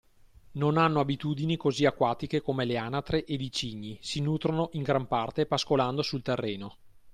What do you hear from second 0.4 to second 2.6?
Non hanno abitudini così acquatiche